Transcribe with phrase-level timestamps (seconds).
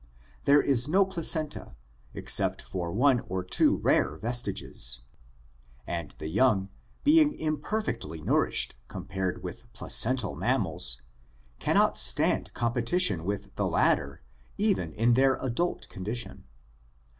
[0.45, 1.75] There is no placenta,
[2.15, 5.01] except for one or two rare vestiges
[5.85, 6.69] (Phascolarctos, Pera meles), and the young,
[7.03, 11.03] being imperfectly nourished compared with placental mammals,
[11.59, 14.23] cannot stand competition with the latter
[14.57, 16.45] even in their adult condition.